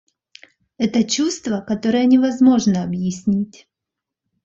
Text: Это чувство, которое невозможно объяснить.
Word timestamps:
Это 0.79 1.03
чувство, 1.03 1.61
которое 1.61 2.05
невозможно 2.07 2.81
объяснить. 2.83 3.67